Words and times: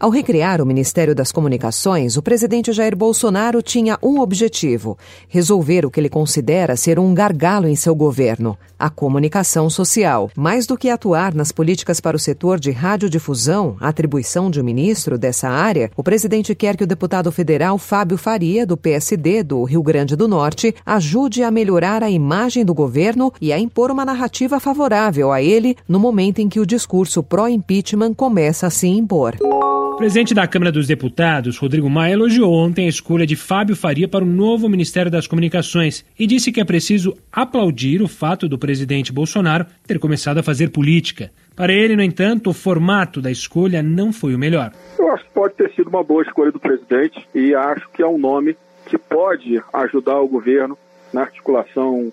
Ao 0.00 0.08
recriar 0.08 0.62
o 0.62 0.66
Ministério 0.66 1.14
das 1.14 1.30
Comunicações, 1.30 2.16
o 2.16 2.22
presidente 2.22 2.72
Jair 2.72 2.96
Bolsonaro 2.96 3.60
tinha 3.60 3.98
um 4.02 4.18
objetivo: 4.20 4.96
resolver 5.28 5.84
o 5.84 5.90
que 5.90 6.00
ele 6.00 6.08
considera 6.08 6.74
ser 6.74 6.98
um 6.98 7.12
gargalo 7.12 7.68
em 7.68 7.76
seu 7.76 7.94
governo, 7.94 8.56
a 8.78 8.88
comunicação 8.88 9.68
social. 9.68 10.30
Mais 10.34 10.66
do 10.66 10.74
que 10.74 10.88
atuar 10.88 11.34
nas 11.34 11.52
políticas 11.52 12.00
para 12.00 12.16
o 12.16 12.18
setor 12.18 12.58
de 12.58 12.70
radiodifusão, 12.70 13.76
atribuição 13.78 14.50
de 14.50 14.58
um 14.58 14.64
ministro 14.64 15.18
dessa 15.18 15.50
área, 15.50 15.90
o 15.94 16.02
presidente 16.02 16.54
quer 16.54 16.78
que 16.78 16.84
o 16.84 16.86
deputado 16.86 17.30
federal 17.30 17.76
Fábio 17.76 18.16
Faria, 18.16 18.64
do 18.64 18.78
PSD 18.78 19.42
do 19.42 19.62
Rio 19.64 19.82
Grande 19.82 20.16
do 20.16 20.26
Norte, 20.26 20.74
ajude 20.86 21.42
a 21.42 21.50
melhorar 21.50 22.02
a 22.02 22.08
imagem 22.08 22.64
do 22.64 22.72
governo 22.72 23.30
e 23.38 23.52
a 23.52 23.58
impor 23.58 23.90
uma 23.90 24.06
narrativa 24.06 24.58
favorável 24.58 25.30
a 25.30 25.42
ele 25.42 25.76
no 25.86 26.00
momento 26.00 26.38
em 26.38 26.48
que 26.48 26.58
o 26.58 26.64
discurso 26.64 27.22
pró-impeachment 27.22 28.14
começa 28.14 28.66
a 28.66 28.70
se 28.70 28.88
impor. 28.88 29.36
Presidente 30.00 30.32
da 30.32 30.48
Câmara 30.48 30.72
dos 30.72 30.86
Deputados, 30.86 31.58
Rodrigo 31.58 31.90
Maia, 31.90 32.14
elogiou 32.14 32.54
ontem 32.54 32.86
a 32.86 32.88
escolha 32.88 33.26
de 33.26 33.36
Fábio 33.36 33.76
Faria 33.76 34.08
para 34.08 34.24
o 34.24 34.26
novo 34.26 34.66
Ministério 34.66 35.10
das 35.10 35.26
Comunicações 35.26 36.06
e 36.18 36.26
disse 36.26 36.50
que 36.50 36.58
é 36.58 36.64
preciso 36.64 37.14
aplaudir 37.30 38.00
o 38.00 38.08
fato 38.08 38.48
do 38.48 38.58
presidente 38.58 39.12
Bolsonaro 39.12 39.66
ter 39.86 39.98
começado 39.98 40.38
a 40.38 40.42
fazer 40.42 40.70
política. 40.70 41.30
Para 41.54 41.74
ele, 41.74 41.96
no 41.96 42.02
entanto, 42.02 42.48
o 42.48 42.54
formato 42.54 43.20
da 43.20 43.30
escolha 43.30 43.82
não 43.82 44.10
foi 44.10 44.34
o 44.34 44.38
melhor. 44.38 44.72
Eu 44.98 45.12
acho 45.12 45.24
que 45.24 45.34
pode 45.34 45.52
ter 45.52 45.70
sido 45.74 45.90
uma 45.90 46.02
boa 46.02 46.22
escolha 46.22 46.50
do 46.50 46.58
presidente 46.58 47.28
e 47.34 47.54
acho 47.54 47.86
que 47.90 48.02
é 48.02 48.06
um 48.06 48.16
nome 48.16 48.56
que 48.86 48.96
pode 48.96 49.62
ajudar 49.70 50.18
o 50.18 50.26
governo 50.26 50.78
na 51.12 51.20
articulação 51.20 52.10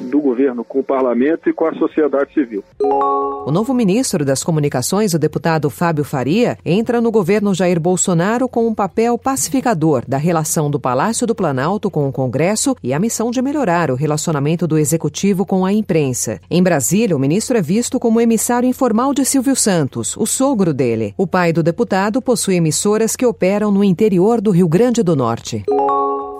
do 0.00 0.20
governo 0.20 0.64
com 0.64 0.80
o 0.80 0.84
parlamento 0.84 1.48
e 1.48 1.52
com 1.52 1.66
a 1.66 1.74
sociedade 1.74 2.32
civil. 2.34 2.62
O 2.80 3.50
novo 3.50 3.72
ministro 3.72 4.24
das 4.24 4.42
Comunicações, 4.42 5.14
o 5.14 5.18
deputado 5.18 5.70
Fábio 5.70 6.04
Faria, 6.04 6.58
entra 6.64 7.00
no 7.00 7.10
governo 7.10 7.54
Jair 7.54 7.80
Bolsonaro 7.80 8.48
com 8.48 8.66
um 8.66 8.74
papel 8.74 9.16
pacificador 9.18 10.04
da 10.06 10.16
relação 10.16 10.70
do 10.70 10.78
Palácio 10.78 11.26
do 11.26 11.34
Planalto 11.34 11.90
com 11.90 12.08
o 12.08 12.12
Congresso 12.12 12.76
e 12.82 12.92
a 12.92 12.98
missão 12.98 13.30
de 13.30 13.42
melhorar 13.42 13.90
o 13.90 13.94
relacionamento 13.94 14.66
do 14.66 14.78
executivo 14.78 15.46
com 15.46 15.64
a 15.64 15.72
imprensa. 15.72 16.40
Em 16.50 16.62
Brasília, 16.62 17.16
o 17.16 17.20
ministro 17.20 17.56
é 17.56 17.62
visto 17.62 17.98
como 17.98 18.20
emissário 18.20 18.68
informal 18.68 19.14
de 19.14 19.24
Silvio 19.24 19.56
Santos, 19.56 20.16
o 20.16 20.26
sogro 20.26 20.74
dele. 20.74 21.14
O 21.16 21.26
pai 21.26 21.52
do 21.52 21.62
deputado 21.62 22.20
possui 22.20 22.56
emissoras 22.56 23.16
que 23.16 23.26
operam 23.26 23.70
no 23.70 23.82
interior 23.82 24.40
do 24.40 24.50
Rio 24.50 24.68
Grande 24.68 25.02
do 25.02 25.16
Norte. 25.16 25.64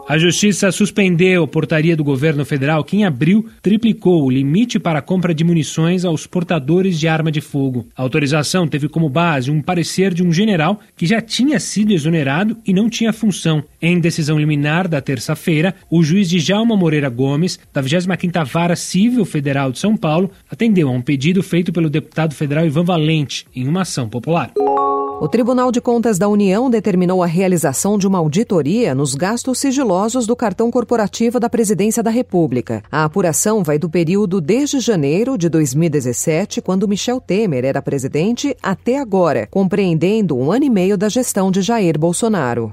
A 0.08 0.16
Justiça 0.16 0.72
suspendeu 0.72 1.44
a 1.44 1.46
portaria 1.46 1.94
do 1.94 2.02
governo 2.02 2.42
federal 2.42 2.82
que, 2.82 2.96
em 2.96 3.04
abril, 3.04 3.46
triplicou 3.60 4.24
o 4.24 4.30
limite 4.30 4.78
para 4.78 5.00
a 5.00 5.02
compra 5.02 5.34
de 5.34 5.44
munições 5.44 6.02
aos 6.02 6.26
portadores 6.26 6.98
de 6.98 7.06
arma 7.06 7.30
de 7.30 7.42
fogo. 7.42 7.86
A 7.94 8.00
autorização 8.00 8.66
teve 8.66 8.88
como 8.88 9.10
base 9.10 9.50
um 9.50 9.60
parecer 9.60 10.14
de 10.14 10.22
um 10.22 10.32
general 10.32 10.80
que 10.96 11.04
já 11.04 11.20
tinha 11.20 11.60
sido 11.60 11.92
exonerado 11.92 12.56
e 12.64 12.72
não 12.72 12.88
tinha 12.88 13.12
função. 13.12 13.62
Em 13.82 14.00
decisão 14.00 14.38
liminar 14.38 14.88
da 14.88 15.02
terça-feira, 15.02 15.74
o 15.90 16.02
juiz 16.02 16.30
Djalma 16.30 16.74
Moreira 16.74 17.10
Gomes, 17.10 17.60
da 17.70 17.82
25ª 17.82 18.46
Vara 18.46 18.76
Civil 18.76 19.26
Federal 19.26 19.70
de 19.70 19.78
São 19.78 19.94
Paulo, 19.94 20.30
atendeu 20.50 20.88
a 20.88 20.92
um 20.92 21.02
pedido 21.02 21.42
feito 21.42 21.70
pelo 21.70 21.90
deputado 21.90 22.34
federal 22.34 22.64
Ivan 22.64 22.84
Valente 22.84 23.44
em 23.54 23.68
uma 23.68 23.82
ação 23.82 24.08
popular. 24.08 24.52
O 25.20 25.26
Tribunal 25.26 25.72
de 25.72 25.80
Contas 25.80 26.16
da 26.16 26.28
União 26.28 26.70
determinou 26.70 27.24
a 27.24 27.26
realização 27.26 27.98
de 27.98 28.06
uma 28.06 28.18
auditoria 28.18 28.94
nos 28.94 29.16
gastos 29.16 29.58
sigilosos 29.58 30.28
do 30.28 30.36
cartão 30.36 30.70
corporativo 30.70 31.40
da 31.40 31.50
Presidência 31.50 32.04
da 32.04 32.10
República. 32.10 32.84
A 32.88 33.02
apuração 33.02 33.64
vai 33.64 33.80
do 33.80 33.90
período 33.90 34.40
desde 34.40 34.78
janeiro 34.78 35.36
de 35.36 35.48
2017, 35.48 36.62
quando 36.62 36.86
Michel 36.86 37.20
Temer 37.20 37.64
era 37.64 37.82
presidente, 37.82 38.56
até 38.62 39.00
agora, 39.00 39.48
compreendendo 39.50 40.36
um 40.36 40.52
ano 40.52 40.66
e 40.66 40.70
meio 40.70 40.96
da 40.96 41.08
gestão 41.08 41.50
de 41.50 41.62
Jair 41.62 41.98
Bolsonaro. 41.98 42.72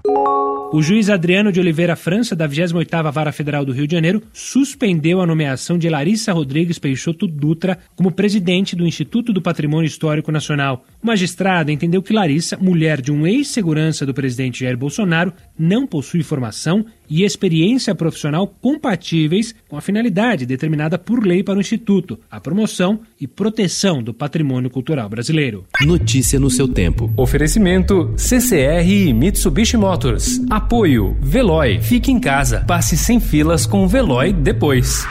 O 0.75 0.81
juiz 0.81 1.09
Adriano 1.09 1.53
de 1.53 1.59
Oliveira 1.61 1.95
França, 1.95 2.35
da 2.35 2.49
28ª 2.49 3.09
Vara 3.09 3.31
Federal 3.31 3.63
do 3.63 3.71
Rio 3.71 3.87
de 3.87 3.95
Janeiro, 3.95 4.21
suspendeu 4.33 5.21
a 5.21 5.25
nomeação 5.25 5.77
de 5.77 5.87
Larissa 5.87 6.33
Rodrigues 6.33 6.77
Peixoto 6.77 7.27
Dutra 7.27 7.79
como 7.95 8.11
presidente 8.11 8.75
do 8.75 8.85
Instituto 8.85 9.31
do 9.31 9.41
Patrimônio 9.41 9.87
Histórico 9.87 10.33
Nacional. 10.33 10.83
O 11.01 11.07
magistrado 11.07 11.71
entendeu 11.71 12.03
que 12.03 12.11
Larissa, 12.11 12.57
mulher 12.57 12.99
de 12.99 13.09
um 13.09 13.25
ex-segurança 13.25 14.05
do 14.05 14.13
presidente 14.13 14.65
Jair 14.65 14.75
Bolsonaro, 14.75 15.31
não 15.57 15.87
possui 15.87 16.23
formação 16.23 16.85
e 17.09 17.23
experiência 17.23 17.93
profissional 17.95 18.47
compatíveis 18.47 19.55
com 19.69 19.77
a 19.77 19.81
finalidade 19.81 20.45
determinada 20.45 20.97
por 20.97 21.25
lei 21.25 21.43
para 21.43 21.57
o 21.57 21.61
Instituto, 21.61 22.19
a 22.29 22.39
promoção 22.39 22.99
e 23.21 23.27
proteção 23.27 24.01
do 24.01 24.13
patrimônio 24.13 24.69
cultural 24.69 25.07
brasileiro. 25.07 25.65
Notícia 25.81 26.39
no 26.39 26.49
seu 26.49 26.67
tempo. 26.67 27.13
Oferecimento 27.15 28.13
CCR 28.17 28.85
e 28.85 29.13
Mitsubishi 29.13 29.77
Motors. 29.77 30.41
Apoio 30.65 31.15
Veloy. 31.21 31.79
Fique 31.79 32.11
em 32.11 32.19
casa. 32.19 32.63
Passe 32.65 32.97
sem 32.97 33.19
filas 33.19 33.67
com 33.67 33.83
o 33.83 33.87
Veloy 33.87 34.33
depois. 34.33 35.05